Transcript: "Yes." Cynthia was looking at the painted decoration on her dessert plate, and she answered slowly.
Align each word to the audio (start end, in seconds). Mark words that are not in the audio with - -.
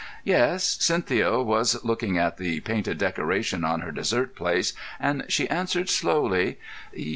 "Yes." 0.23 0.77
Cynthia 0.79 1.41
was 1.41 1.85
looking 1.85 2.17
at 2.17 2.37
the 2.37 2.61
painted 2.61 2.97
decoration 2.97 3.63
on 3.63 3.81
her 3.81 3.91
dessert 3.91 4.33
plate, 4.35 4.73
and 4.99 5.23
she 5.29 5.47
answered 5.47 5.89
slowly. 5.89 6.57